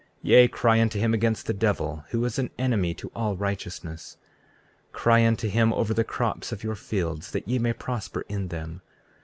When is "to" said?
2.91-3.11